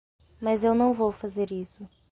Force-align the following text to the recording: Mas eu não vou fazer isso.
Mas 0.41 0.63
eu 0.63 0.73
não 0.73 0.93
vou 0.95 1.11
fazer 1.11 1.51
isso. 1.51 1.87